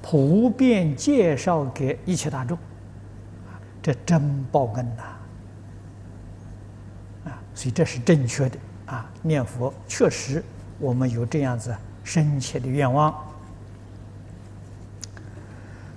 [0.03, 2.57] 普遍介绍给一切大众，
[3.82, 5.03] 这真报恩呐，
[7.30, 8.59] 啊，所以这是正确的。
[8.87, 10.41] 啊，念佛确实
[10.78, 11.74] 我们有这样子
[12.05, 13.12] 深切的愿望。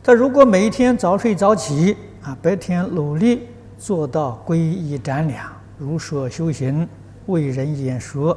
[0.02, 6.90] 他如果每天早睡早起啊，白天努力做到皈依瞻两、如说修行、
[7.28, 8.36] 为人演说，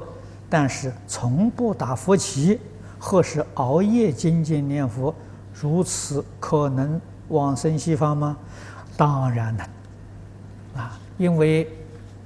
[0.50, 2.61] 但是从不打佛旗，
[3.05, 5.12] 或是熬夜精进念佛，
[5.61, 8.36] 如此可能往生西方吗？
[8.96, 9.66] 当然能
[10.80, 11.64] 啊，因为《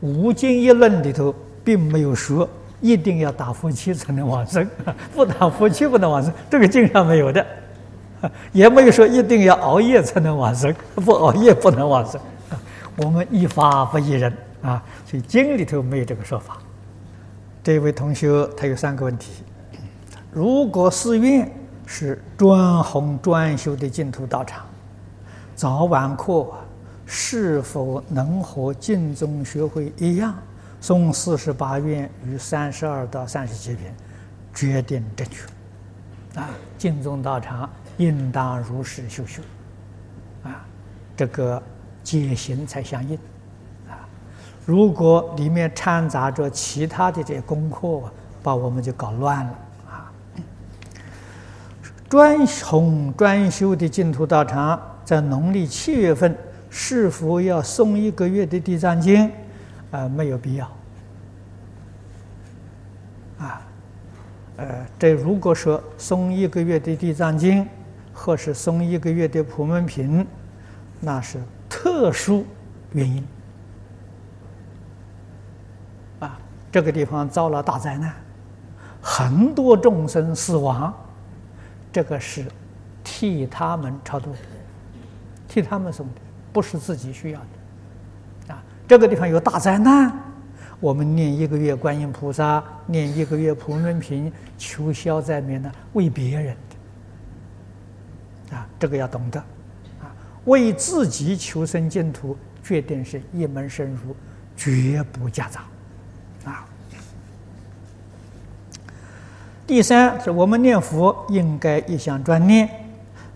[0.03, 2.47] 无尽一论》里头并没有说
[2.83, 4.68] 一定要打佛七才能往生，
[5.16, 7.45] 不打佛七不能往生，这个经上没有的。
[8.53, 12.20] 也没有说一定要熬夜才能往生，不熬夜不能往生。
[12.97, 16.59] 我们一法不一人啊，所以经里头没有这个说法。
[17.62, 19.33] 这位同学他有三个问题：
[20.37, 21.51] 如果寺院
[21.87, 24.66] 是专弘专修的净土道场，
[25.55, 26.47] 早晚课
[27.07, 30.34] 是否能和净宗学会一样，
[30.78, 33.95] 诵四十八愿与三十二到三十七篇，
[34.53, 36.39] 决定正确？
[36.39, 37.66] 啊，净宗道场。
[37.97, 39.41] 应当如是修修，
[40.43, 40.66] 啊，
[41.16, 41.62] 这个
[42.05, 43.16] 解行才相应，
[43.89, 44.05] 啊，
[44.66, 48.03] 如果里面掺杂着其他的这些功课，
[48.43, 49.59] 把我们就搞乱了，
[52.09, 56.37] 专弘专修的净土道场，在农历七月份
[56.71, 59.31] 是否要诵一个月的地藏经？
[59.91, 60.67] 啊，没有必要，
[63.39, 63.61] 啊，
[64.57, 67.67] 呃，这如果说诵一个月的地藏经。
[68.19, 70.27] 或是送一个月的普门品，
[71.01, 71.39] 那是
[71.69, 72.47] 特殊
[72.93, 73.23] 原因
[76.21, 76.41] 啊！
[76.73, 78.11] 这个地方遭了大灾难，
[79.03, 80.91] 很多众生死亡，
[81.97, 82.44] 这个是
[83.03, 84.34] 替他们超度，
[85.49, 86.20] 替他们送的，
[86.53, 88.62] 不是自己需要的啊！
[88.86, 90.12] 这个地方有大灾难，
[90.78, 96.55] 我们念一个月观音菩萨，念一个月普门品，求消灾免难，为别人。
[98.51, 99.40] 啊，这个要懂得，
[100.03, 100.12] 啊，
[100.44, 104.14] 为自己求生净土，决定是一门深入，
[104.55, 105.64] 绝不夹杂，
[109.67, 112.71] 第三是我们念佛应该一向专念，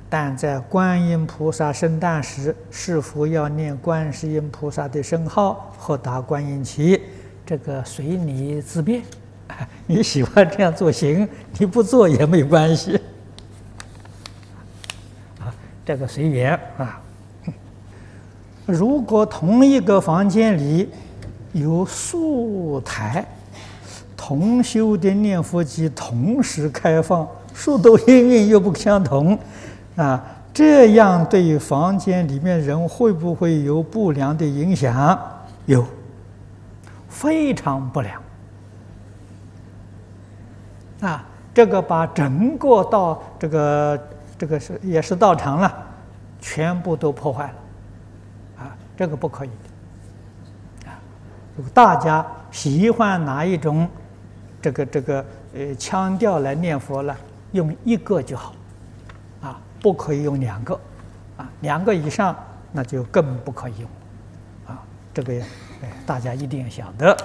[0.08, 7.00] 但在观音菩萨圣诞时，是否要念观世音菩萨的圣号或打观音旗？
[7.44, 9.02] 这个随你自便，
[9.88, 11.28] 你喜欢这样做行，
[11.58, 12.94] 你不做也没关系。
[15.40, 15.50] 啊
[15.84, 17.02] 这个随缘啊。
[18.66, 20.88] 如果同一个房间里
[21.52, 23.26] 有数台
[24.30, 29.36] 同修的念佛机同时开放，速度音韵又不相同，
[29.96, 30.24] 啊，
[30.54, 35.18] 这样对房间里面人会不会有不良的影响？
[35.66, 35.84] 有，
[37.08, 38.22] 非常不良。
[41.00, 44.08] 啊，这个把整个道这个
[44.38, 45.86] 这个是也是道场了，
[46.40, 49.48] 全部都破坏了，啊，这个不可以
[50.84, 50.94] 的，啊，
[51.56, 53.88] 如果大家喜欢哪一种
[54.62, 57.16] 这个这个呃腔调来念佛了，
[57.52, 58.54] 用一个就好，
[59.40, 60.78] 啊，不可以用两个，
[61.36, 62.36] 啊，两个以上
[62.72, 63.90] 那就更不可以用，
[64.66, 64.82] 啊，
[65.14, 65.32] 这个
[65.82, 67.16] 哎大家一定要晓得。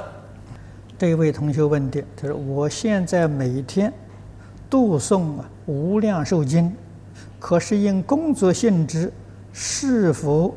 [0.98, 3.92] 这位同学问的，他说：“我现在每天
[4.70, 5.22] 读诵
[5.66, 6.70] 《无量寿经》，
[7.38, 9.12] 可是因工作性质，
[9.52, 10.56] 是否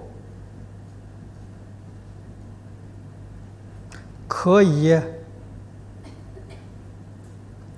[4.29, 4.97] 可以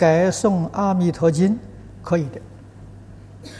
[0.00, 1.52] 改诵《阿弥陀经》？
[2.02, 2.40] 可以的。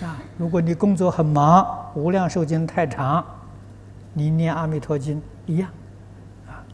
[0.07, 1.63] 啊，如果你工作很忙，
[1.99, 3.23] 《无量寿经》太长，
[4.15, 5.69] 你念《阿弥陀经》一样。”
[6.49, 6.65] 啊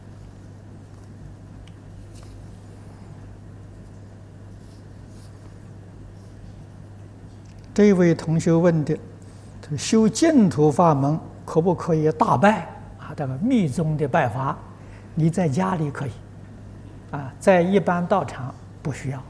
[7.73, 8.97] 这位同学问的：
[9.77, 12.61] 修净土法门可不可以大拜
[12.97, 13.11] 啊？
[13.17, 14.57] 这个密宗的拜法，
[15.13, 16.11] 你在家里可以，
[17.11, 19.25] 啊，在一般道场不需要，啊，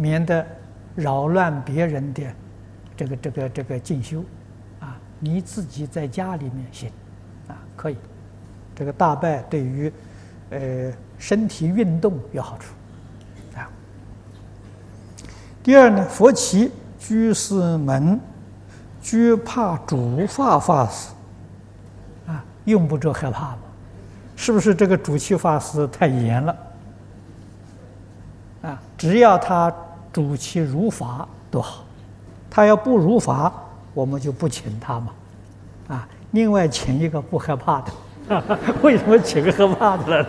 [0.00, 0.46] 免得
[0.94, 2.22] 扰乱别人的
[2.96, 4.24] 这个这个这个进修，
[4.80, 6.90] 啊，你自己在家里面行，
[7.48, 7.96] 啊，可以。
[8.74, 9.92] 这个大拜对于
[10.50, 12.74] 呃身体运动有好处，
[13.54, 13.68] 啊。
[15.62, 16.72] 第二呢，佛旗。
[17.02, 18.20] 居士们
[19.00, 21.08] 惧怕主法法师
[22.26, 23.58] 啊，用不着害怕吗？
[24.36, 26.56] 是不是这个主气法师太严了？
[28.60, 29.74] 啊，只要他
[30.12, 31.84] 主其如法都好，
[32.50, 33.52] 他要不如法，
[33.94, 35.12] 我们就不请他嘛。
[35.88, 40.28] 啊，另外请一个不害怕的， 为什么请个害怕的呢？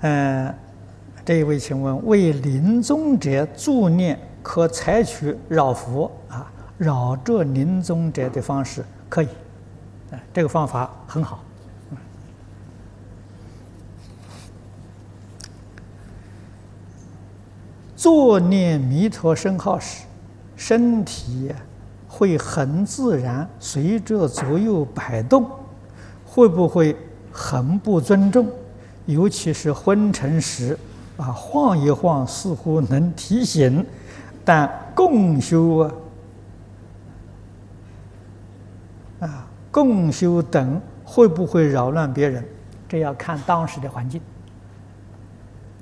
[0.00, 0.54] 嗯，
[1.24, 4.18] 这一位，请问为临终者助念。
[4.44, 9.28] 可采取绕佛啊，绕着临终者的方式可以，
[10.10, 11.42] 哎，这个方法很好。
[18.04, 20.04] 作念弥陀圣号时，
[20.56, 21.50] 身体
[22.06, 25.50] 会很自然随着左右摆动，
[26.26, 26.94] 会不会
[27.32, 28.46] 很不尊重？
[29.06, 30.78] 尤其是昏沉时，
[31.16, 33.82] 啊，晃一晃似乎能提醒。
[34.44, 35.94] 但共修啊，
[39.20, 42.44] 啊，共修等会不会扰乱别人？
[42.86, 44.20] 这要看当时的环境，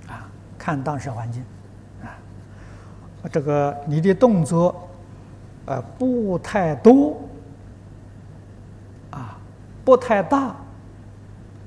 [0.06, 1.42] 啊，看当时环境，
[3.30, 4.88] 这个你的动作，
[5.66, 7.20] 呃，不太多，
[9.10, 9.38] 啊，
[9.84, 10.56] 不太大，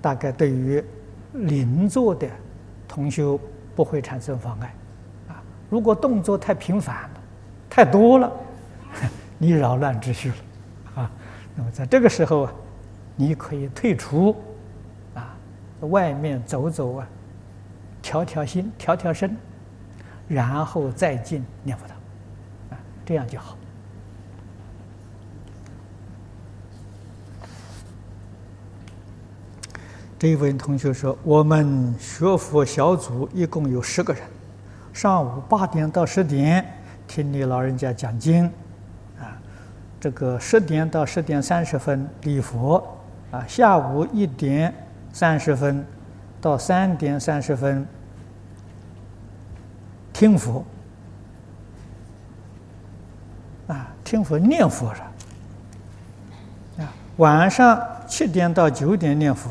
[0.01, 0.83] 大概对于
[1.33, 2.27] 邻座的
[2.87, 3.39] 同修
[3.75, 4.73] 不会产生妨碍。
[5.29, 7.21] 啊如果动作太频繁了，
[7.69, 8.31] 太多了，
[9.37, 10.35] 你扰乱秩序了，
[11.01, 11.11] 啊，
[11.55, 12.53] 那么在这个时候啊，
[13.15, 14.35] 你可以退出，
[15.15, 15.35] 啊，
[15.81, 17.07] 外面走走啊，
[18.01, 19.35] 调调心，调调身，
[20.27, 21.97] 然后再进念佛堂，
[22.71, 23.55] 啊，这样就好。
[30.17, 34.23] 这一位同学说，我们学佛小组一共有十个人。
[34.93, 36.65] 上午八点到十点
[37.05, 38.45] 听你老人家讲经，
[39.19, 39.37] 啊，
[39.99, 42.81] 这个十点到十点三十分礼佛，
[43.29, 44.73] 啊，下午一点
[45.11, 45.85] 三十分
[46.39, 47.85] 到三点三十分
[50.15, 50.63] 听佛，
[53.67, 55.11] 啊，听佛念佛了，
[56.77, 56.87] 啊，
[57.17, 59.49] 晚上七点到九点念佛，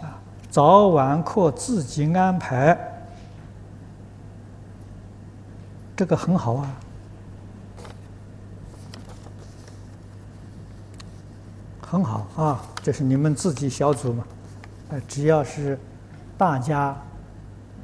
[0.00, 0.16] 啊，
[0.48, 2.74] 早晚课自己安排。
[5.94, 6.74] 这个很好啊，
[11.86, 14.24] 很好啊，这是你们自己小组嘛，
[14.88, 15.78] 呃，只要是
[16.38, 16.96] 大家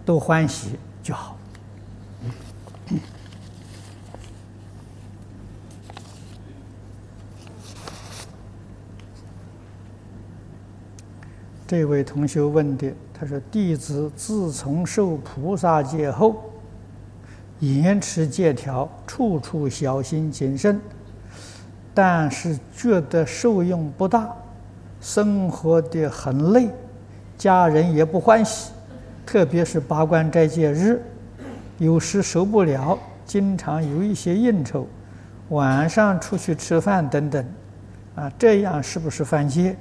[0.06, 1.35] 都欢喜就好。
[11.66, 16.42] 这位同学问的，他说：“弟子自从受菩萨戒后。”
[17.60, 20.78] 严持戒条，处处小心谨慎，
[21.94, 24.30] 但是觉得受用不大，
[25.00, 26.68] 生活的很累，
[27.38, 28.72] 家人也不欢喜，
[29.24, 31.00] 特别是八关斋戒日，
[31.78, 34.86] 有时受不了，经常有一些应酬，
[35.48, 37.42] 晚上出去吃饭等等，
[38.16, 39.74] 啊，这样是不是犯戒？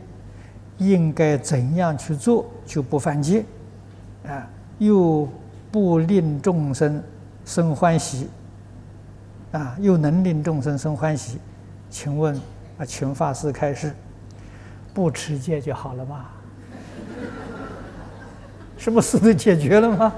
[0.77, 3.45] 应该怎样去做就不犯戒？
[4.27, 4.47] 啊，
[4.77, 5.27] 又
[5.71, 7.03] 不令众生。
[7.47, 8.27] 生欢喜，
[9.51, 11.37] 啊，又能令众生生欢喜，
[11.91, 12.35] 请问
[12.79, 13.93] 啊，请法师开示，
[14.95, 16.25] 不持戒就好了吗？
[18.79, 20.11] 什么事都解决了吗？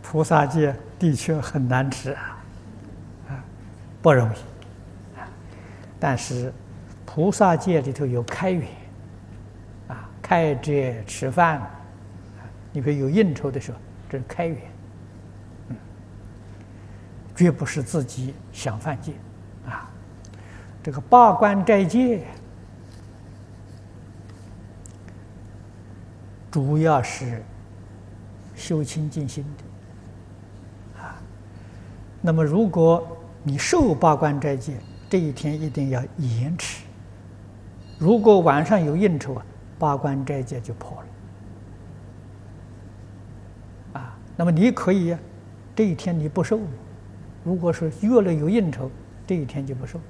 [0.00, 2.38] 菩萨戒的确很难持啊，
[3.28, 3.44] 啊，
[4.00, 4.36] 不容易。
[5.98, 6.52] 但是
[7.18, 8.68] 菩萨戒里头有开源，
[9.88, 11.68] 啊，开斋吃饭，
[12.70, 14.60] 你比如有应酬的时候，这是开源，
[15.66, 15.76] 嗯，
[17.34, 19.14] 绝不是自己想犯戒
[19.66, 19.90] 啊。
[20.80, 22.24] 这个八关斋戒。
[26.52, 27.42] 主要是
[28.54, 31.20] 修清净心的啊。
[32.22, 33.04] 那么，如果
[33.42, 34.76] 你受八关斋戒，
[35.10, 36.84] 这一天一定要延迟。
[37.98, 39.44] 如果晚上有应酬啊，
[39.78, 40.96] 八关斋戒就破
[43.92, 44.16] 了啊。
[44.36, 45.16] 那么你可以
[45.74, 46.60] 这一天你不受，
[47.44, 48.90] 如果是月了有应酬，
[49.26, 50.00] 这一天就不受，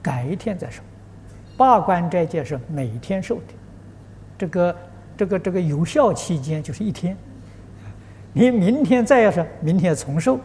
[0.00, 0.82] 改一天再受。
[1.56, 3.54] 八关斋戒是每天受的，
[4.38, 4.76] 这个。
[5.14, 7.14] 这个这个有效期间就是一天，
[8.32, 10.40] 你明天再要是明天重受，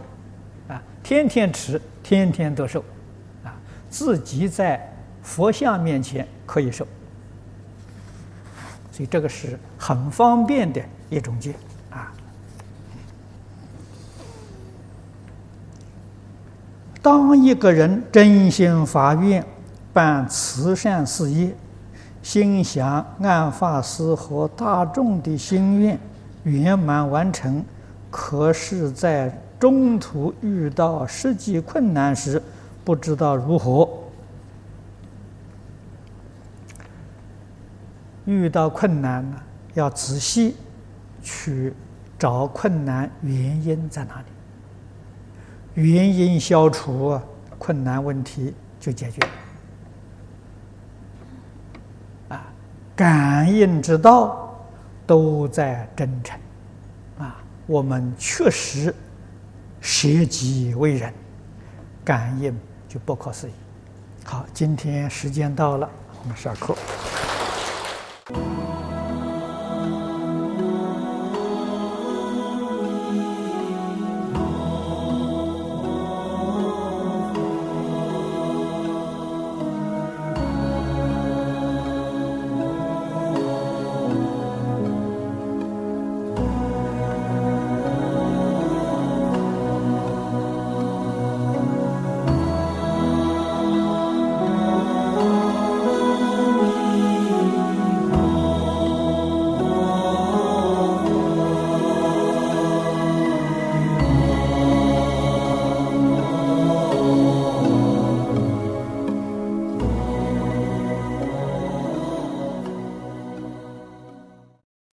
[0.68, 2.84] 啊，天天吃，天天都受，
[3.46, 3.58] 啊，
[3.90, 4.94] 自己在
[5.28, 6.88] 佛像面前可以受，
[8.92, 11.54] 所以这个是很方便的一种戒
[11.92, 12.14] 啊。
[17.02, 19.46] 当一个人真心发愿
[19.92, 21.54] 办慈善事业。
[22.24, 25.98] 心想按法师和大众的心愿
[26.44, 27.64] 圆满完成，
[28.12, 32.42] 可是，在中途遇到实际困难时，
[32.84, 33.88] 不知道如何。
[38.28, 39.42] 遇到困难呢，
[39.74, 40.58] 要仔细
[41.24, 41.74] 去
[42.20, 47.18] 找困难原因在哪里，原因消除，
[47.58, 49.22] 困难问题就解决。
[52.28, 52.46] 啊
[52.98, 54.54] 感应之道
[55.06, 56.38] 都在真诚
[57.18, 57.42] 啊！
[57.66, 58.94] 我们确实
[59.80, 61.14] 舍己为人，
[62.04, 62.54] 感应
[62.90, 63.54] 就不可思议。
[64.26, 65.90] 好，今天时间到了，
[66.22, 66.76] 我们下课。